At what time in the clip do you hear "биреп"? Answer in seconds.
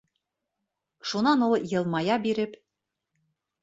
2.27-2.61